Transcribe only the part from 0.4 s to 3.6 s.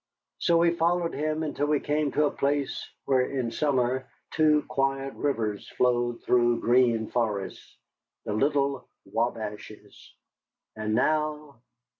we followed him until we came to a place where, in